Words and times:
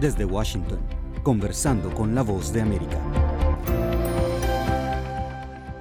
Desde 0.00 0.24
Washington, 0.24 0.78
conversando 1.24 1.92
con 1.92 2.14
la 2.14 2.22
voz 2.22 2.52
de 2.52 2.60
América. 2.60 3.00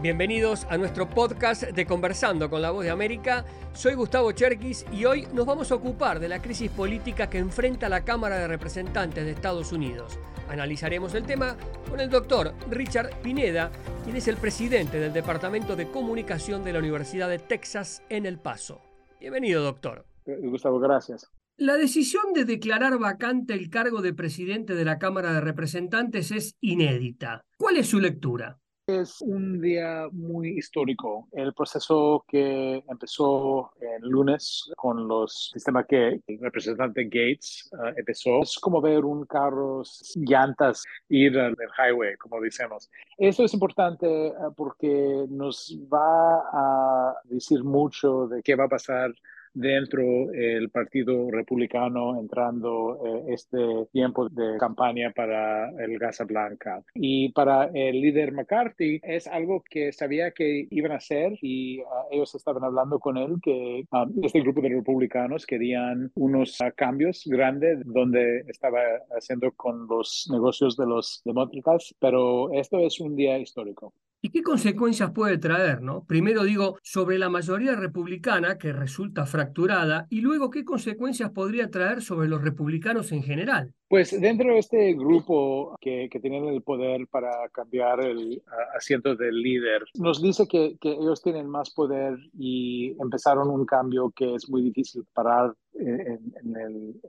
Bienvenidos 0.01 0.65
a 0.71 0.77
nuestro 0.79 1.07
podcast 1.07 1.61
de 1.61 1.85
Conversando 1.85 2.49
con 2.49 2.63
la 2.63 2.71
Voz 2.71 2.83
de 2.83 2.89
América. 2.89 3.45
Soy 3.73 3.93
Gustavo 3.93 4.31
Cherkis 4.31 4.87
y 4.91 5.05
hoy 5.05 5.27
nos 5.33 5.45
vamos 5.45 5.71
a 5.71 5.75
ocupar 5.75 6.19
de 6.19 6.29
la 6.29 6.41
crisis 6.41 6.71
política 6.71 7.29
que 7.29 7.37
enfrenta 7.37 7.89
la 7.89 8.03
Cámara 8.03 8.39
de 8.39 8.47
Representantes 8.47 9.23
de 9.23 9.33
Estados 9.33 9.71
Unidos. 9.71 10.19
Analizaremos 10.49 11.13
el 11.13 11.23
tema 11.23 11.55
con 11.87 11.99
el 11.99 12.09
doctor 12.09 12.55
Richard 12.71 13.21
Pineda, 13.21 13.69
quien 14.03 14.15
es 14.15 14.27
el 14.27 14.37
presidente 14.37 14.99
del 14.99 15.13
Departamento 15.13 15.75
de 15.75 15.91
Comunicación 15.91 16.63
de 16.63 16.73
la 16.73 16.79
Universidad 16.79 17.29
de 17.29 17.37
Texas 17.37 18.01
en 18.09 18.25
El 18.25 18.39
Paso. 18.39 18.81
Bienvenido, 19.19 19.61
doctor. 19.61 20.05
Eh, 20.25 20.39
Gustavo, 20.41 20.79
gracias. 20.79 21.29
La 21.59 21.75
decisión 21.75 22.33
de 22.35 22.45
declarar 22.45 22.99
vacante 22.99 23.55
el 23.55 23.71
cargo 23.71 24.03
de 24.03 24.13
presidente 24.13 24.75
de 24.75 24.85
la 24.85 24.99
Cámara 24.99 25.33
de 25.33 25.41
Representantes 25.41 26.29
es 26.29 26.55
inédita. 26.61 27.43
¿Cuál 27.57 27.77
es 27.77 27.87
su 27.87 27.99
lectura? 27.99 28.59
Es 28.85 29.21
un 29.21 29.59
día 29.59 30.07
muy 30.11 30.49
histórico. 30.49 31.27
El 31.31 31.55
proceso 31.55 32.23
que 32.27 32.83
empezó 32.87 33.71
el 33.81 34.07
lunes 34.07 34.69
con 34.77 35.07
los 35.07 35.49
sistemas 35.51 35.87
que 35.87 36.21
el 36.27 36.39
representante 36.39 37.05
Gates 37.05 37.71
uh, 37.71 37.87
empezó 37.97 38.43
es 38.43 38.59
como 38.59 38.79
ver 38.79 39.03
un 39.03 39.25
carro 39.25 39.81
llantas 40.15 40.83
ir 41.09 41.39
al 41.39 41.55
highway, 41.75 42.17
como 42.17 42.39
decimos. 42.39 42.87
Esto 43.17 43.45
es 43.45 43.53
importante 43.55 44.05
uh, 44.07 44.53
porque 44.55 45.25
nos 45.27 45.75
va 45.91 46.43
a 46.53 47.15
decir 47.23 47.63
mucho 47.63 48.27
de 48.27 48.43
qué 48.43 48.55
va 48.55 48.65
a 48.65 48.69
pasar 48.69 49.11
dentro 49.53 50.27
del 50.27 50.69
Partido 50.69 51.29
Republicano 51.31 52.19
entrando 52.19 52.99
eh, 53.05 53.33
este 53.33 53.57
tiempo 53.91 54.29
de 54.29 54.57
campaña 54.57 55.11
para 55.15 55.69
el 55.83 55.97
Casa 55.99 56.25
Blanca. 56.25 56.83
Y 56.93 57.29
para 57.29 57.65
el 57.73 58.01
líder 58.01 58.31
McCarthy 58.31 58.99
es 59.03 59.27
algo 59.27 59.63
que 59.69 59.91
sabía 59.91 60.31
que 60.31 60.67
iban 60.69 60.91
a 60.91 60.95
hacer 60.95 61.37
y 61.41 61.81
ah, 61.81 62.05
ellos 62.11 62.33
estaban 62.35 62.63
hablando 62.63 62.99
con 62.99 63.17
él 63.17 63.35
que 63.41 63.85
ah, 63.91 64.05
este 64.23 64.41
grupo 64.41 64.61
de 64.61 64.69
republicanos 64.69 65.45
querían 65.45 66.11
unos 66.15 66.59
ah, 66.61 66.71
cambios 66.71 67.23
grandes 67.25 67.79
donde 67.85 68.41
estaba 68.47 68.79
haciendo 69.11 69.51
con 69.51 69.87
los 69.87 70.27
negocios 70.31 70.77
de 70.77 70.85
los 70.85 71.21
demócratas, 71.25 71.95
pero 71.99 72.51
esto 72.53 72.79
es 72.79 72.99
un 72.99 73.15
día 73.15 73.37
histórico. 73.37 73.93
¿Y 74.27 74.29
qué 74.29 74.43
consecuencias 74.43 75.11
puede 75.11 75.37
traer? 75.37 75.81
¿no? 75.81 76.03
Primero 76.03 76.43
digo, 76.43 76.77
sobre 76.83 77.17
la 77.17 77.29
mayoría 77.29 77.77
republicana 77.77 78.57
que 78.57 78.73
resulta 78.73 79.25
fracturada 79.25 80.05
y 80.09 80.19
luego 80.19 80.49
qué 80.49 80.65
consecuencias 80.65 81.31
podría 81.31 81.71
traer 81.71 82.01
sobre 82.01 82.27
los 82.27 82.41
republicanos 82.41 83.13
en 83.13 83.23
general. 83.23 83.73
Pues 83.89 84.19
dentro 84.19 84.51
de 84.51 84.59
este 84.59 84.93
grupo 84.93 85.77
que, 85.79 86.09
que 86.11 86.19
tienen 86.19 86.45
el 86.45 86.61
poder 86.61 87.07
para 87.07 87.47
cambiar 87.53 88.01
el 88.01 88.43
asiento 88.75 89.15
del 89.15 89.41
líder, 89.41 89.83
nos 89.95 90.21
dice 90.21 90.45
que, 90.45 90.77
ellos 90.81 91.21
tienen 91.21 91.47
más 91.47 91.69
poder 91.69 92.17
y 92.37 92.95
empezaron 92.99 93.49
un 93.49 93.65
cambio 93.65 94.11
que 94.15 94.35
es 94.35 94.49
muy 94.49 94.61
difícil 94.61 95.05
parar 95.13 95.53
en, 95.73 96.33
en, 96.43 96.55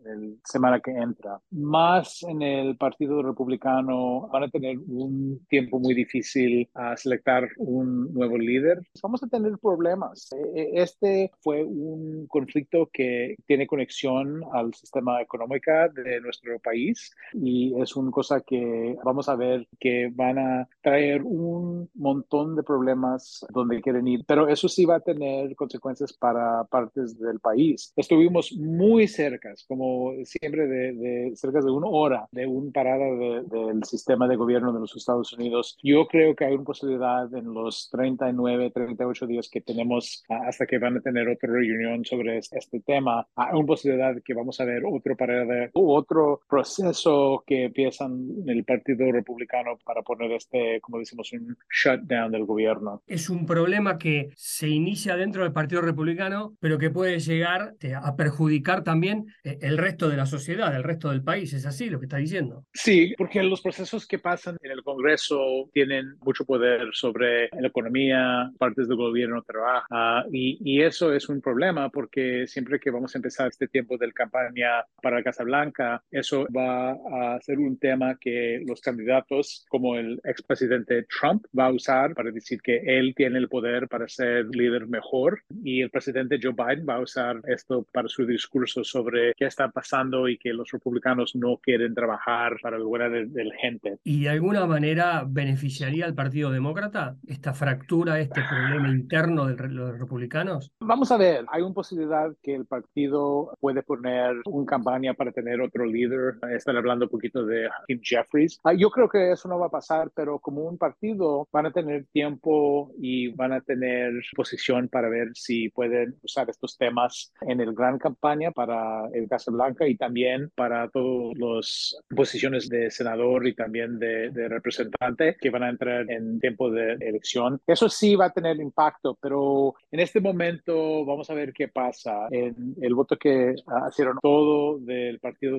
el, 0.06 0.38
semana 0.44 0.78
que 0.80 0.90
entra. 0.90 1.40
Más 1.50 2.22
en 2.24 2.42
el 2.42 2.76
Partido 2.76 3.22
Republicano 3.22 4.28
van 4.28 4.44
a 4.44 4.50
tener 4.50 4.78
un 4.78 5.44
tiempo 5.48 5.78
muy 5.78 5.94
difícil 5.94 6.68
a 6.74 6.96
selectar 6.96 7.48
un 7.56 8.12
nuevo 8.12 8.36
líder. 8.36 8.80
Vamos 9.02 9.22
a 9.22 9.28
tener 9.28 9.56
problemas. 9.58 10.28
E, 10.32 10.60
e, 10.60 10.82
este 10.82 11.30
fue 11.40 11.64
un 11.64 12.26
conflicto 12.26 12.90
que 12.92 13.36
tiene 13.46 13.66
conexión 13.66 14.42
al 14.52 14.74
sistema 14.74 15.20
económico 15.22 15.48
de 15.94 16.20
nuestro 16.20 16.58
país 16.58 16.67
país 16.68 17.14
y 17.32 17.80
es 17.80 17.96
una 17.96 18.10
cosa 18.10 18.40
que 18.40 18.96
vamos 19.04 19.28
a 19.28 19.36
ver 19.36 19.66
que 19.78 20.10
van 20.12 20.38
a 20.38 20.68
traer 20.82 21.22
un 21.22 21.88
montón 21.94 22.56
de 22.56 22.62
problemas 22.62 23.44
donde 23.50 23.80
quieren 23.80 24.06
ir, 24.08 24.24
pero 24.26 24.48
eso 24.48 24.68
sí 24.68 24.84
va 24.84 24.96
a 24.96 25.00
tener 25.00 25.54
consecuencias 25.56 26.12
para 26.12 26.64
partes 26.64 27.18
del 27.18 27.40
país. 27.40 27.92
Estuvimos 27.96 28.52
muy 28.52 29.08
cerca, 29.08 29.54
como 29.66 30.12
siempre, 30.24 30.66
de, 30.66 30.92
de 30.92 31.36
cerca 31.36 31.60
de 31.60 31.70
una 31.70 31.88
hora 31.88 32.28
de 32.32 32.46
un 32.46 32.72
parada 32.72 33.06
del 33.06 33.84
sistema 33.84 34.28
de 34.28 34.36
gobierno 34.36 34.72
de 34.72 34.80
los 34.80 34.96
Estados 34.96 35.32
Unidos. 35.32 35.76
Yo 35.82 36.06
creo 36.06 36.34
que 36.34 36.44
hay 36.44 36.54
una 36.54 36.64
posibilidad 36.64 37.32
en 37.34 37.52
los 37.52 37.88
39, 37.90 38.70
38 38.70 39.26
días 39.26 39.48
que 39.48 39.60
tenemos 39.60 40.24
hasta 40.28 40.66
que 40.66 40.78
van 40.78 40.96
a 40.96 41.00
tener 41.00 41.28
otra 41.28 41.50
reunión 41.50 42.04
sobre 42.04 42.38
este 42.38 42.80
tema, 42.80 43.26
hay 43.34 43.54
una 43.54 43.66
posibilidad 43.66 44.14
que 44.24 44.34
vamos 44.34 44.60
a 44.60 44.64
ver 44.64 44.82
otro 44.84 45.16
parada, 45.16 45.70
otro 45.74 46.40
proceso 46.58 47.44
que 47.46 47.64
empiezan 47.66 48.26
el 48.46 48.64
Partido 48.64 49.12
Republicano 49.12 49.78
para 49.84 50.02
poner 50.02 50.32
este, 50.32 50.80
como 50.80 50.98
decimos, 50.98 51.32
un 51.32 51.56
shutdown 51.70 52.32
del 52.32 52.44
gobierno. 52.44 53.02
Es 53.06 53.30
un 53.30 53.46
problema 53.46 53.96
que 53.96 54.30
se 54.34 54.68
inicia 54.68 55.16
dentro 55.16 55.44
del 55.44 55.52
Partido 55.52 55.82
Republicano, 55.82 56.56
pero 56.58 56.76
que 56.76 56.90
puede 56.90 57.20
llegar 57.20 57.74
eh, 57.80 57.94
a 57.94 58.16
perjudicar 58.16 58.82
también 58.82 59.26
eh, 59.44 59.58
el 59.62 59.78
resto 59.78 60.08
de 60.08 60.16
la 60.16 60.26
sociedad, 60.26 60.74
el 60.74 60.82
resto 60.82 61.10
del 61.10 61.22
país. 61.22 61.52
¿Es 61.52 61.64
así 61.64 61.90
lo 61.90 62.00
que 62.00 62.06
está 62.06 62.16
diciendo? 62.16 62.64
Sí, 62.72 63.14
porque 63.16 63.40
los 63.44 63.60
procesos 63.60 64.04
que 64.04 64.18
pasan 64.18 64.56
en 64.60 64.72
el 64.72 64.82
Congreso 64.82 65.70
tienen 65.72 66.16
mucho 66.22 66.44
poder 66.44 66.88
sobre 66.92 67.50
la 67.52 67.68
economía, 67.68 68.50
partes 68.58 68.88
del 68.88 68.96
gobierno 68.96 69.42
trabaja 69.42 70.24
y, 70.32 70.58
y 70.60 70.82
eso 70.82 71.12
es 71.12 71.28
un 71.28 71.40
problema 71.40 71.88
porque 71.90 72.48
siempre 72.48 72.80
que 72.80 72.90
vamos 72.90 73.14
a 73.14 73.18
empezar 73.18 73.46
este 73.46 73.68
tiempo 73.68 73.96
de 73.96 74.12
campaña 74.12 74.84
para 75.00 75.22
Casa 75.22 75.44
Blanca, 75.44 76.02
eso 76.10 76.47
va 76.54 76.92
a 76.92 77.40
ser 77.40 77.58
un 77.58 77.78
tema 77.78 78.16
que 78.16 78.62
los 78.66 78.80
candidatos, 78.80 79.64
como 79.68 79.96
el 79.96 80.20
expresidente 80.24 81.04
Trump, 81.04 81.44
va 81.58 81.66
a 81.66 81.72
usar 81.72 82.14
para 82.14 82.30
decir 82.30 82.60
que 82.60 82.78
él 82.84 83.14
tiene 83.16 83.38
el 83.38 83.48
poder 83.48 83.88
para 83.88 84.08
ser 84.08 84.46
líder 84.46 84.86
mejor. 84.86 85.42
Y 85.62 85.82
el 85.82 85.90
presidente 85.90 86.38
Joe 86.42 86.52
Biden 86.52 86.86
va 86.88 86.96
a 86.96 87.00
usar 87.00 87.40
esto 87.46 87.86
para 87.92 88.08
su 88.08 88.26
discurso 88.26 88.84
sobre 88.84 89.32
qué 89.34 89.46
está 89.46 89.68
pasando 89.70 90.28
y 90.28 90.38
que 90.38 90.52
los 90.52 90.70
republicanos 90.70 91.34
no 91.34 91.56
quieren 91.58 91.94
trabajar 91.94 92.56
para 92.62 92.76
el 92.76 92.84
buen 92.84 92.98
de, 92.98 93.44
la 93.44 93.54
gente. 93.56 93.98
¿Y 94.04 94.24
de 94.24 94.30
alguna 94.30 94.66
manera 94.66 95.24
beneficiaría 95.26 96.04
al 96.04 96.14
Partido 96.14 96.50
Demócrata 96.50 97.16
esta 97.26 97.54
fractura, 97.54 98.18
este 98.18 98.40
problema 98.48 98.88
interno 98.88 99.46
de 99.46 99.68
los 99.68 99.98
republicanos? 99.98 100.72
Vamos 100.80 101.12
a 101.12 101.16
ver, 101.16 101.44
hay 101.50 101.62
una 101.62 101.74
posibilidad 101.74 102.30
que 102.42 102.54
el 102.54 102.66
partido 102.66 103.52
puede 103.60 103.82
poner 103.82 104.36
una 104.46 104.66
campaña 104.66 105.14
para 105.14 105.32
tener 105.32 105.60
otro 105.60 105.84
líder 105.84 106.37
están 106.54 106.76
hablando 106.76 107.06
un 107.06 107.10
poquito 107.10 107.44
de 107.44 107.66
Hakeem 107.66 108.00
Jeffries. 108.02 108.58
Ah, 108.64 108.72
yo 108.72 108.90
creo 108.90 109.08
que 109.08 109.32
eso 109.32 109.48
no 109.48 109.58
va 109.58 109.66
a 109.66 109.70
pasar, 109.70 110.10
pero 110.14 110.38
como 110.38 110.62
un 110.62 110.78
partido 110.78 111.48
van 111.52 111.66
a 111.66 111.72
tener 111.72 112.06
tiempo 112.12 112.92
y 112.98 113.28
van 113.28 113.52
a 113.52 113.60
tener 113.60 114.12
posición 114.34 114.88
para 114.88 115.08
ver 115.08 115.30
si 115.34 115.68
pueden 115.70 116.16
usar 116.22 116.48
estos 116.50 116.76
temas 116.76 117.32
en 117.42 117.60
el 117.60 117.74
gran 117.74 117.98
campaña 117.98 118.50
para 118.50 119.08
el 119.12 119.28
Casa 119.28 119.50
Blanca 119.50 119.86
y 119.86 119.96
también 119.96 120.50
para 120.54 120.88
todas 120.88 121.36
las 121.38 121.96
posiciones 122.14 122.68
de 122.68 122.90
senador 122.90 123.46
y 123.46 123.54
también 123.54 123.98
de, 123.98 124.30
de 124.30 124.48
representante 124.48 125.36
que 125.40 125.50
van 125.50 125.62
a 125.62 125.70
entrar 125.70 126.10
en 126.10 126.40
tiempo 126.40 126.70
de 126.70 126.92
elección. 126.94 127.60
Eso 127.66 127.88
sí 127.88 128.16
va 128.16 128.26
a 128.26 128.32
tener 128.32 128.56
impacto, 128.56 129.16
pero 129.20 129.74
en 129.90 130.00
este 130.00 130.20
momento 130.20 131.04
vamos 131.04 131.30
a 131.30 131.34
ver 131.34 131.52
qué 131.52 131.68
pasa. 131.68 132.28
En 132.30 132.74
el 132.80 132.94
voto 132.94 133.16
que 133.16 133.54
hicieron 133.90 134.18
todo 134.22 134.78
del 134.78 135.18
Partido 135.18 135.58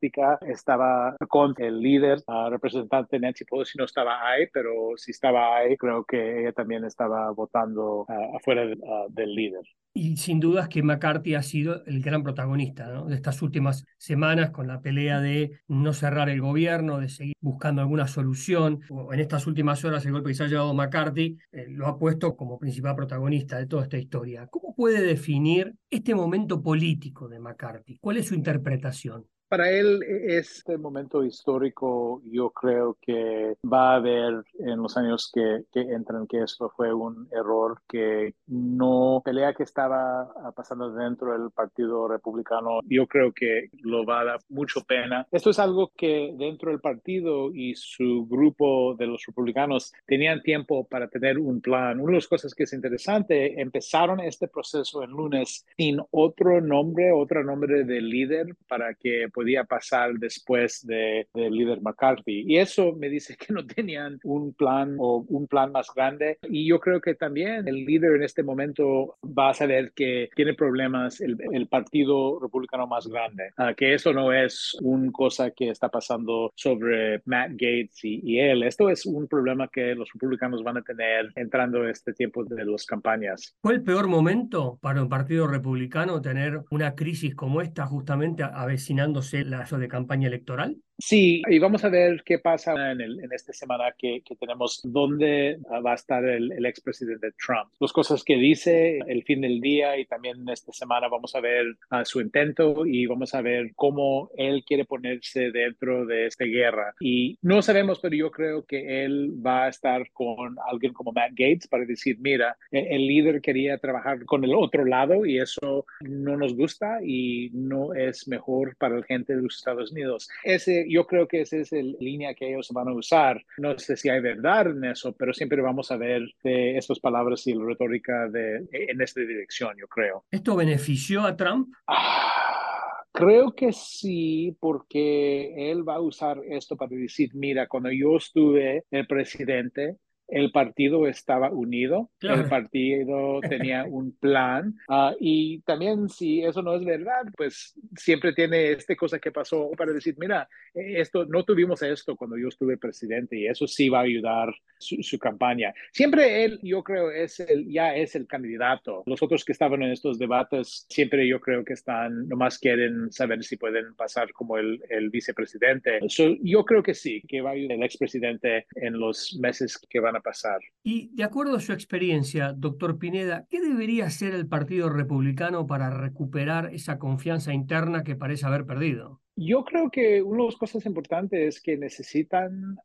Demócrata 0.00 0.38
estaba 0.46 1.16
con 1.28 1.54
el 1.58 1.80
líder, 1.80 2.22
representante 2.50 3.18
Nancy 3.18 3.44
Pelosi 3.44 3.78
no 3.78 3.84
estaba 3.84 4.28
ahí, 4.28 4.46
pero 4.52 4.92
si 4.96 5.10
estaba 5.10 5.56
ahí, 5.56 5.76
creo 5.76 6.04
que 6.04 6.40
ella 6.40 6.52
también 6.52 6.84
estaba 6.84 7.30
votando 7.30 8.06
uh, 8.08 8.36
afuera 8.36 8.64
uh, 8.64 9.12
del 9.12 9.34
líder. 9.34 9.62
Y 9.94 10.16
sin 10.18 10.40
dudas 10.40 10.68
que 10.68 10.82
McCarthy 10.82 11.34
ha 11.34 11.42
sido 11.42 11.82
el 11.86 12.02
gran 12.02 12.22
protagonista 12.22 12.86
¿no? 12.88 13.06
de 13.06 13.14
estas 13.14 13.40
últimas 13.40 13.84
semanas 13.96 14.50
con 14.50 14.66
la 14.66 14.82
pelea 14.82 15.20
de 15.20 15.52
no 15.68 15.94
cerrar 15.94 16.28
el 16.28 16.42
gobierno, 16.42 16.98
de 16.98 17.08
seguir 17.08 17.34
buscando 17.40 17.80
alguna 17.80 18.06
solución. 18.06 18.80
En 19.10 19.20
estas 19.20 19.46
últimas 19.46 19.82
horas 19.84 20.04
el 20.04 20.12
golpe 20.12 20.28
que 20.28 20.34
se 20.34 20.44
ha 20.44 20.48
llevado 20.48 20.74
McCarthy 20.74 21.38
eh, 21.50 21.66
lo 21.70 21.86
ha 21.86 21.98
puesto 21.98 22.36
como 22.36 22.58
principal 22.58 22.94
protagonista 22.94 23.58
de 23.58 23.66
toda 23.66 23.84
esta 23.84 23.96
historia. 23.96 24.46
¿Cómo 24.48 24.74
puede 24.74 25.02
definir 25.02 25.74
este 25.88 26.14
momento 26.14 26.62
político 26.62 27.26
de 27.28 27.38
McCarthy? 27.38 27.96
¿Cuál 27.98 28.18
es 28.18 28.26
su 28.26 28.34
interpretación? 28.34 29.24
Para 29.48 29.70
él, 29.70 30.02
este 30.02 30.76
momento 30.76 31.22
histórico, 31.22 32.20
yo 32.24 32.50
creo 32.50 32.98
que 33.00 33.54
va 33.64 33.92
a 33.92 33.96
haber 33.96 34.42
en 34.58 34.82
los 34.82 34.96
años 34.96 35.30
que, 35.32 35.62
que, 35.72 35.80
entran 35.80 36.26
que 36.26 36.42
esto 36.42 36.68
fue 36.76 36.92
un 36.92 37.28
error, 37.30 37.80
que 37.88 38.34
no 38.48 39.22
pelea 39.24 39.54
que 39.54 39.62
estaba 39.62 40.28
pasando 40.54 40.92
dentro 40.92 41.32
del 41.32 41.52
Partido 41.52 42.08
Republicano, 42.08 42.80
yo 42.88 43.06
creo 43.06 43.32
que 43.32 43.68
lo 43.82 44.04
va 44.04 44.20
a 44.20 44.24
dar 44.24 44.38
mucho 44.48 44.80
pena. 44.82 45.26
Esto 45.30 45.50
es 45.50 45.60
algo 45.60 45.92
que 45.96 46.34
dentro 46.36 46.70
del 46.70 46.80
partido 46.80 47.54
y 47.54 47.74
su 47.76 48.26
grupo 48.26 48.96
de 48.96 49.06
los 49.06 49.24
republicanos 49.26 49.92
tenían 50.06 50.42
tiempo 50.42 50.84
para 50.88 51.08
tener 51.08 51.38
un 51.38 51.60
plan. 51.60 52.00
Una 52.00 52.12
de 52.12 52.18
las 52.18 52.26
cosas 52.26 52.52
que 52.52 52.64
es 52.64 52.72
interesante, 52.72 53.60
empezaron 53.60 54.18
este 54.18 54.48
proceso 54.48 55.04
el 55.04 55.10
lunes 55.10 55.64
sin 55.76 56.00
otro 56.10 56.60
nombre, 56.60 57.12
otro 57.12 57.44
nombre 57.44 57.84
de 57.84 58.00
líder 58.00 58.56
para 58.66 58.94
que 58.94 59.28
podía 59.36 59.64
pasar 59.64 60.14
después 60.14 60.80
del 60.86 61.26
de 61.34 61.50
líder 61.50 61.82
McCarthy. 61.82 62.44
Y 62.46 62.56
eso 62.56 62.94
me 62.96 63.10
dice 63.10 63.36
que 63.36 63.52
no 63.52 63.66
tenían 63.66 64.18
un 64.24 64.54
plan 64.54 64.96
o 64.98 65.26
un 65.28 65.46
plan 65.46 65.72
más 65.72 65.88
grande. 65.94 66.38
Y 66.48 66.66
yo 66.66 66.80
creo 66.80 67.02
que 67.02 67.14
también 67.14 67.68
el 67.68 67.84
líder 67.84 68.16
en 68.16 68.22
este 68.22 68.42
momento 68.42 69.18
va 69.22 69.50
a 69.50 69.54
saber 69.54 69.92
que 69.94 70.30
tiene 70.34 70.54
problemas 70.54 71.20
el, 71.20 71.36
el 71.52 71.68
partido 71.68 72.40
republicano 72.40 72.86
más 72.86 73.06
grande, 73.06 73.50
uh, 73.58 73.74
que 73.76 73.92
eso 73.92 74.14
no 74.14 74.32
es 74.32 74.74
una 74.80 75.12
cosa 75.12 75.50
que 75.50 75.68
está 75.68 75.90
pasando 75.90 76.50
sobre 76.54 77.20
Matt 77.26 77.50
Gates 77.50 78.02
y, 78.04 78.20
y, 78.24 78.40
él. 78.40 78.62
Esto 78.62 78.88
es 78.88 79.04
un 79.04 79.28
problema 79.28 79.68
que 79.68 79.94
los 79.94 80.08
republicanos 80.14 80.62
van 80.62 80.78
a 80.78 80.82
tener 80.82 81.30
entrando 81.34 81.86
este 81.86 82.14
tiempo 82.14 82.42
de 82.44 82.64
las 82.64 82.86
campañas. 82.86 83.54
¿Fue 83.60 83.74
el 83.74 83.82
peor 83.82 84.08
momento 84.08 84.78
para 84.80 85.02
un 85.02 85.10
partido 85.10 85.46
republicano 85.46 86.22
tener 86.22 86.62
una 86.70 86.94
crisis 86.94 87.34
como 87.34 87.60
esta 87.60 87.86
justamente 87.86 88.42
avecinándose 88.42 89.25
la 89.32 89.66
de 89.80 89.88
campaña 89.88 90.28
electoral? 90.28 90.82
Sí, 90.98 91.42
y 91.48 91.58
vamos 91.58 91.84
a 91.84 91.90
ver 91.90 92.22
qué 92.24 92.38
pasa 92.38 92.72
en, 92.90 93.00
el, 93.02 93.22
en 93.22 93.32
esta 93.32 93.52
semana 93.52 93.92
que, 93.98 94.22
que, 94.24 94.34
tenemos, 94.34 94.80
dónde 94.82 95.58
va 95.84 95.92
a 95.92 95.94
estar 95.94 96.24
el, 96.24 96.52
el 96.52 96.64
expresidente 96.64 97.32
Trump. 97.32 97.70
Las 97.80 97.92
cosas 97.92 98.24
que 98.24 98.36
dice 98.36 99.00
el 99.06 99.22
fin 99.24 99.42
del 99.42 99.60
día 99.60 99.98
y 99.98 100.06
también 100.06 100.48
esta 100.48 100.72
semana 100.72 101.08
vamos 101.08 101.34
a 101.34 101.40
ver 101.40 101.66
uh, 101.90 102.04
su 102.04 102.20
intento 102.20 102.86
y 102.86 103.06
vamos 103.06 103.34
a 103.34 103.42
ver 103.42 103.72
cómo 103.74 104.30
él 104.38 104.64
quiere 104.66 104.86
ponerse 104.86 105.50
dentro 105.50 106.06
de 106.06 106.26
esta 106.26 106.44
guerra. 106.44 106.94
Y 106.98 107.38
no 107.42 107.60
sabemos, 107.60 107.98
pero 108.00 108.16
yo 108.16 108.30
creo 108.30 108.64
que 108.64 109.04
él 109.04 109.34
va 109.44 109.64
a 109.64 109.68
estar 109.68 110.10
con 110.12 110.56
alguien 110.70 110.94
como 110.94 111.12
Matt 111.12 111.32
Gates 111.32 111.68
para 111.68 111.84
decir, 111.84 112.16
mira, 112.20 112.56
el, 112.70 112.86
el 112.86 113.06
líder 113.06 113.42
quería 113.42 113.76
trabajar 113.76 114.24
con 114.24 114.44
el 114.44 114.54
otro 114.54 114.86
lado 114.86 115.26
y 115.26 115.38
eso 115.38 115.84
no 116.00 116.38
nos 116.38 116.54
gusta 116.56 117.00
y 117.04 117.50
no 117.52 117.92
es 117.92 118.26
mejor 118.28 118.76
para 118.76 118.98
la 118.98 119.04
gente 119.04 119.36
de 119.36 119.42
los 119.42 119.56
Estados 119.56 119.92
Unidos. 119.92 120.30
Ese 120.42 120.85
yo 120.88 121.06
creo 121.06 121.26
que 121.26 121.42
esa 121.42 121.56
es 121.56 121.72
la 121.72 121.82
línea 122.00 122.34
que 122.34 122.48
ellos 122.48 122.70
van 122.72 122.88
a 122.88 122.94
usar. 122.94 123.42
No 123.58 123.78
sé 123.78 123.96
si 123.96 124.08
hay 124.08 124.20
verdad 124.20 124.68
en 124.68 124.84
eso, 124.84 125.14
pero 125.14 125.32
siempre 125.32 125.60
vamos 125.60 125.90
a 125.90 125.96
ver 125.96 126.22
de 126.42 126.76
estas 126.76 127.00
palabras 127.00 127.46
y 127.46 127.54
la 127.54 127.64
retórica 127.64 128.28
de, 128.28 128.66
en 128.70 129.00
esta 129.00 129.20
dirección, 129.20 129.74
yo 129.78 129.86
creo. 129.86 130.24
¿Esto 130.30 130.56
benefició 130.56 131.22
a 131.22 131.36
Trump? 131.36 131.68
Ah, 131.86 133.04
creo 133.12 133.54
que 133.54 133.72
sí, 133.72 134.56
porque 134.60 135.70
él 135.70 135.88
va 135.88 135.96
a 135.96 136.00
usar 136.00 136.40
esto 136.48 136.76
para 136.76 136.94
decir, 136.94 137.30
mira, 137.34 137.66
cuando 137.66 137.90
yo 137.90 138.16
estuve 138.16 138.84
el 138.90 139.06
presidente, 139.06 139.96
el 140.28 140.50
partido 140.50 141.06
estaba 141.06 141.50
unido, 141.50 142.10
claro. 142.18 142.42
el 142.42 142.48
partido 142.48 143.40
tenía 143.48 143.84
un 143.84 144.16
plan 144.16 144.74
uh, 144.88 145.14
y 145.20 145.60
también 145.62 146.08
si 146.08 146.42
eso 146.42 146.62
no 146.62 146.74
es 146.74 146.84
verdad, 146.84 147.22
pues 147.36 147.74
siempre 147.96 148.32
tiene 148.32 148.72
esta 148.72 148.96
cosa 148.96 149.18
que 149.18 149.32
pasó 149.32 149.70
para 149.76 149.92
decir, 149.92 150.14
mira, 150.18 150.48
esto 150.74 151.24
no 151.26 151.44
tuvimos 151.44 151.82
esto 151.82 152.16
cuando 152.16 152.36
yo 152.36 152.48
estuve 152.48 152.76
presidente 152.76 153.36
y 153.36 153.46
eso 153.46 153.66
sí 153.66 153.88
va 153.88 154.00
a 154.00 154.02
ayudar 154.02 154.54
su, 154.78 154.96
su, 155.02 155.18
campaña. 155.18 155.72
Siempre 155.92 156.44
él, 156.44 156.60
yo 156.62 156.82
creo, 156.82 157.10
es 157.10 157.40
el, 157.40 157.70
ya 157.70 157.94
es 157.96 158.14
el 158.14 158.26
candidato. 158.26 159.02
Los 159.06 159.22
otros 159.22 159.44
que 159.44 159.52
estaban 159.52 159.82
en 159.82 159.92
estos 159.92 160.18
debates, 160.18 160.86
siempre 160.88 161.26
yo 161.26 161.40
creo 161.40 161.64
que 161.64 161.72
están, 161.72 162.28
nomás 162.28 162.58
quieren 162.58 163.10
saber 163.10 163.42
si 163.42 163.56
pueden 163.56 163.94
pasar 163.94 164.32
como 164.32 164.58
el, 164.58 164.82
el 164.90 165.10
vicepresidente. 165.10 166.00
So, 166.08 166.36
yo 166.42 166.64
creo 166.64 166.82
que 166.82 166.94
sí, 166.94 167.22
que 167.26 167.40
va 167.40 167.50
a 167.50 167.52
ayudar 167.54 167.78
el 167.78 167.84
expresidente 167.84 168.66
en 168.74 168.98
los 168.98 169.36
meses 169.40 169.78
que 169.88 170.00
van 170.00 170.15
pasar. 170.20 170.60
Y 170.82 171.14
de 171.14 171.24
acuerdo 171.24 171.56
a 171.56 171.60
su 171.60 171.72
experiencia, 171.72 172.52
doctor 172.52 172.98
Pineda, 172.98 173.46
¿qué 173.50 173.60
debería 173.60 174.06
hacer 174.06 174.34
el 174.34 174.46
Partido 174.46 174.88
Republicano 174.88 175.66
para 175.66 175.90
recuperar 175.90 176.74
esa 176.74 176.98
confianza 176.98 177.52
interna 177.52 178.04
que 178.04 178.16
parece 178.16 178.46
haber 178.46 178.66
perdido? 178.66 179.20
Yo 179.38 179.64
creo 179.64 179.90
que 179.90 180.22
una 180.22 180.44
de 180.44 180.46
las 180.46 180.56
cosas 180.56 180.86
importantes 180.86 181.56
es 181.56 181.60
que 181.60 181.76
necesitan 181.76 182.78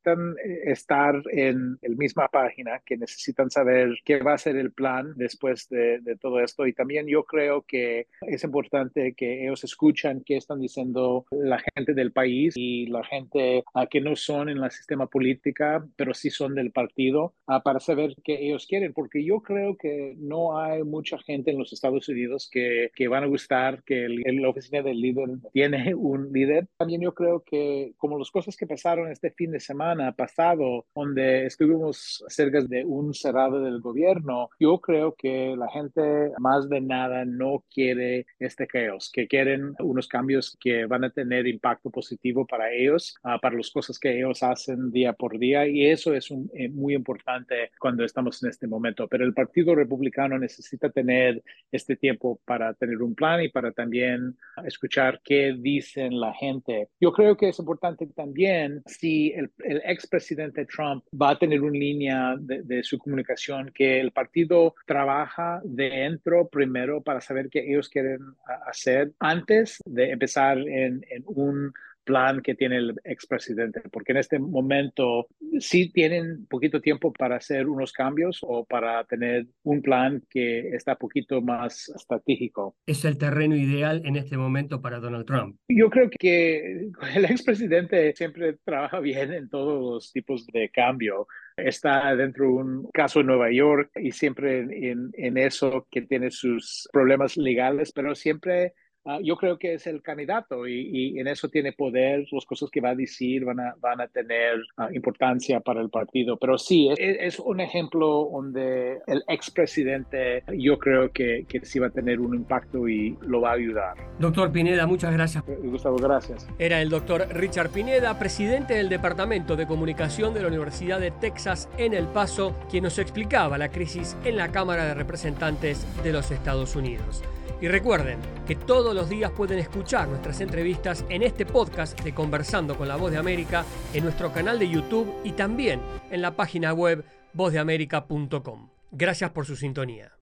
estar 0.65 1.15
en 1.31 1.77
la 1.81 1.95
misma 1.95 2.27
página, 2.27 2.81
que 2.86 2.98
necesitan 2.98 3.50
saber 3.50 3.98
qué 4.03 4.19
va 4.19 4.33
a 4.33 4.38
ser 4.38 4.57
el 4.57 4.74
plan 4.74 5.13
después 5.15 5.69
de, 5.69 6.00
de, 6.01 6.18
todo 6.18 6.42
esto. 6.42 6.68
Y 6.68 6.74
también 6.74 7.07
yo 7.07 7.24
creo 7.24 7.62
que 7.62 8.07
es 8.27 8.44
importante 8.44 9.13
que 9.13 9.44
ellos 9.44 9.63
escuchan 9.63 10.24
qué 10.25 10.36
están 10.36 10.59
diciendo 10.59 11.25
la 11.31 11.63
gente 11.74 11.94
del 11.94 12.12
país 12.12 12.54
y 12.57 12.88
la 12.88 13.06
gente 13.06 13.63
uh, 13.74 13.88
que 13.89 14.01
no 14.01 14.18
son 14.18 14.50
en 14.50 14.57
el 14.57 14.71
sistema 14.71 15.07
política, 15.07 15.88
pero 15.95 16.13
sí 16.13 16.30
son 16.30 16.56
del 16.56 16.71
partido, 16.71 17.33
uh, 17.47 17.62
para 17.63 17.80
saber 17.80 18.13
qué 18.25 18.45
ellos 18.45 18.68
quieren. 18.68 18.92
Porque 18.92 19.24
yo 19.24 19.39
creo 19.39 19.77
que 19.77 20.15
no 20.18 20.59
hay 20.59 20.83
mucha 20.83 21.18
gente 21.19 21.51
en 21.51 21.59
los 21.59 21.71
Estados 21.71 22.09
Unidos 22.09 22.50
que, 22.51 22.92
que 22.94 23.07
van 23.07 23.24
a 23.24 23.27
gustar 23.27 23.83
que 23.83 24.07
la 24.09 24.50
oficina 24.50 24.81
del 24.81 25.00
líder 25.00 25.30
tiene 25.54 25.95
un 25.95 26.25
líder. 26.25 26.40
También 26.77 27.01
yo 27.01 27.13
creo 27.13 27.43
que 27.43 27.93
como 27.97 28.17
las 28.17 28.31
cosas 28.31 28.55
que 28.55 28.67
pasaron 28.67 29.11
este 29.11 29.31
fin 29.31 29.51
de 29.51 29.59
semana 29.59 30.11
pasado, 30.13 30.85
donde 30.95 31.45
estuvimos 31.45 32.23
cerca 32.27 32.61
de 32.61 32.85
un 32.85 33.13
cerrado 33.13 33.61
del 33.61 33.79
gobierno, 33.81 34.49
yo 34.59 34.79
creo 34.79 35.15
que 35.15 35.55
la 35.57 35.69
gente 35.69 36.31
más 36.39 36.69
de 36.69 36.81
nada 36.81 37.25
no 37.25 37.63
quiere 37.73 38.25
este 38.39 38.67
caos, 38.67 39.09
que 39.11 39.27
quieren 39.27 39.73
unos 39.79 40.07
cambios 40.07 40.57
que 40.59 40.85
van 40.85 41.03
a 41.03 41.09
tener 41.09 41.47
impacto 41.47 41.89
positivo 41.89 42.45
para 42.45 42.71
ellos, 42.71 43.15
uh, 43.23 43.39
para 43.41 43.55
las 43.55 43.71
cosas 43.71 43.99
que 43.99 44.17
ellos 44.17 44.44
hacen 44.44 44.91
día 44.91 45.13
por 45.13 45.37
día, 45.37 45.67
y 45.67 45.87
eso 45.87 46.13
es 46.13 46.31
un, 46.31 46.49
eh, 46.53 46.69
muy 46.69 46.94
importante 46.94 47.71
cuando 47.79 48.03
estamos 48.03 48.41
en 48.44 48.49
este 48.49 48.67
momento. 48.67 49.07
Pero 49.07 49.25
el 49.25 49.33
Partido 49.33 49.75
Republicano 49.75 50.37
necesita 50.37 50.89
tener 50.89 51.41
este 51.71 51.95
tiempo 51.95 52.39
para 52.45 52.73
tener 52.73 53.01
un 53.01 53.15
plan 53.15 53.41
y 53.41 53.49
para 53.49 53.71
también 53.71 54.37
escuchar 54.65 55.21
qué 55.23 55.55
dicen 55.57 56.19
la 56.19 56.31
gente. 56.33 56.89
Yo 57.00 57.12
creo 57.12 57.36
que 57.36 57.50
es 57.50 57.60
importante 57.60 58.07
también 58.07 58.81
si 58.86 59.31
el, 59.31 59.51
el 59.60 59.81
expresidente 59.86 60.66
Trump 60.66 61.04
va 61.19 61.31
a 61.31 61.39
tener 61.39 61.62
una 61.62 61.78
línea 61.78 62.36
de, 62.39 62.81
su 62.83 62.98
comunicación 62.98 63.72
que 63.74 64.00
el 64.00 64.12
partido 64.12 64.75
trabaja 64.86 65.62
dentro 65.63 66.48
primero 66.48 67.01
para 67.01 67.22
saber 67.22 67.50
qué 67.50 67.60
ellos 67.60 67.89
quieren 67.89 68.19
hacer 68.66 69.12
antes 69.19 69.80
de 69.86 70.12
empezar 70.12 70.57
en, 70.57 71.06
en 71.10 71.24
un 71.25 71.74
plan 72.03 72.42
que 72.42 72.56
tiene 72.56 72.77
el 72.77 72.95
expresidente, 73.03 73.81
porque 73.92 74.12
en 74.12 74.18
este 74.18 74.39
momento 74.39 75.27
sí 75.59 75.92
tienen 75.92 76.45
poquito 76.48 76.81
tiempo 76.81 77.13
para 77.13 77.38
hacer 77.38 77.68
unos 77.68 77.94
cambios 77.94 78.39
o 78.42 78.65
para 78.65 79.03
tener 79.06 79.48
un 79.63 79.81
plan 79.81 80.24
que 80.30 80.69
está 80.69 80.95
poquito 80.95 81.42
más 81.42 81.89
estratégico. 81.89 82.75
¿Es 82.86 83.06
el 83.06 83.18
terreno 83.18 83.56
ideal 83.56 84.01
en 84.06 84.15
este 84.15 84.38
momento 84.38 84.81
para 84.81 85.00
Donald 85.00 85.25
Trump? 85.25 85.57
Yo 85.68 85.89
creo 85.89 86.09
que 86.09 86.89
el 87.15 87.25
expresidente 87.25 88.14
siempre 88.16 88.57
trabaja 88.64 88.99
bien 88.99 89.33
en 89.33 89.49
todos 89.49 89.81
los 89.81 90.11
tipos 90.11 90.45
de 90.47 90.69
cambio 90.69 91.28
está 91.57 92.16
dentro 92.16 92.45
de 92.45 92.52
un 92.52 92.90
caso 92.94 93.19
en 93.19 93.28
Nueva 93.28 93.52
York 93.52 93.92
y 93.95 94.11
siempre 94.11 94.59
en, 94.59 95.11
en, 95.14 95.37
eso 95.37 95.87
que 95.92 96.02
tiene 96.02 96.31
sus 96.31 96.87
problemas 96.92 97.37
legales, 97.37 97.92
pero 97.92 98.16
siempre 98.16 98.73
Uh, 99.03 99.19
yo 99.23 99.35
creo 99.35 99.57
que 99.57 99.73
es 99.73 99.87
el 99.87 100.03
candidato 100.03 100.67
y, 100.67 100.89
y, 101.15 101.19
en 101.19 101.27
eso 101.27 101.49
tiene 101.49 101.71
poder, 101.71 102.27
las 102.31 102.45
cosas 102.45 102.69
que 102.69 102.81
va 102.81 102.89
a 102.89 102.95
decir 102.95 103.43
van 103.45 103.59
a, 103.59 103.75
van 103.79 103.99
a 103.99 104.07
tener 104.07 104.57
uh, 104.77 104.93
importancia 104.93 105.59
para 105.59 105.81
el 105.81 105.89
partido. 105.89 106.37
Pero 106.37 106.59
sí, 106.59 106.87
es, 106.89 106.99
es, 106.99 107.39
un 107.39 107.61
ejemplo 107.61 108.29
donde 108.31 108.99
el 109.07 109.23
expresidente 109.27 110.43
yo 110.55 110.77
creo 110.77 111.11
que, 111.11 111.45
que 111.47 111.65
sí 111.65 111.79
va 111.79 111.87
a 111.87 111.89
tener 111.89 112.19
un 112.19 112.35
impacto 112.35 112.87
y 112.87 113.17
lo 113.21 113.41
va 113.41 113.51
a 113.51 113.53
ayudar. 113.53 113.97
Doctor 114.19 114.51
Pineda, 114.51 114.85
muchas 114.85 115.11
gracias. 115.13 115.43
Gustavo, 115.63 115.97
gracias. 115.97 116.47
Era 116.59 116.79
el 116.79 116.89
doctor 116.89 117.27
Richard 117.31 117.71
Pineda, 117.71 118.19
presidente 118.19 118.75
del 118.75 118.89
Departamento 118.89 119.55
de 119.55 119.65
Comunicación 119.65 120.35
de 120.35 120.43
la 120.43 120.47
Universidad 120.49 120.99
de 120.99 121.09
Texas 121.09 121.69
en 121.79 121.95
El 121.95 122.05
Paso, 122.05 122.55
quien 122.69 122.83
nos 122.83 122.99
explicaba 122.99 123.57
la 123.57 123.69
crisis 123.69 124.15
en 124.23 124.37
la 124.37 124.51
Cámara 124.51 124.85
de 124.85 124.93
Representantes 124.93 125.87
de 126.03 126.13
los 126.13 126.29
Estados 126.29 126.75
Unidos. 126.75 127.23
Y 127.59 127.67
recuerden 127.67 128.19
que 128.47 128.55
todos 128.55 128.95
los 128.95 129.09
días 129.09 129.31
pueden 129.31 129.59
escuchar 129.59 130.07
nuestras 130.07 130.41
entrevistas 130.41 131.05
en 131.09 131.23
este 131.23 131.45
podcast 131.45 131.99
de 132.01 132.13
Conversando 132.13 132.77
con 132.77 132.87
la 132.87 132.95
Voz 132.95 133.11
de 133.11 133.17
América, 133.17 133.65
en 133.93 134.03
nuestro 134.03 134.31
canal 134.31 134.59
de 134.59 134.69
YouTube 134.69 135.13
y 135.23 135.33
también 135.33 135.81
en 136.09 136.21
la 136.21 136.35
página 136.35 136.73
web 136.73 137.03
vozdeamerica.com. 137.33 138.69
Gracias 138.91 139.31
por 139.31 139.45
su 139.45 139.55
sintonía. 139.55 140.20